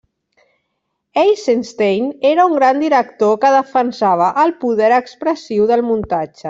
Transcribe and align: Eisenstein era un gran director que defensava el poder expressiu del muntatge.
Eisenstein 1.23 2.09
era 2.31 2.47
un 2.51 2.57
gran 2.61 2.81
director 2.87 3.39
que 3.45 3.55
defensava 3.59 4.35
el 4.47 4.59
poder 4.67 4.93
expressiu 5.01 5.75
del 5.75 5.91
muntatge. 5.93 6.39